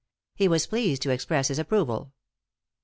He 0.33 0.47
was 0.47 0.65
pleased 0.65 1.03
to 1.03 1.11
express 1.11 1.49
his 1.49 1.59
approval. 1.59 2.11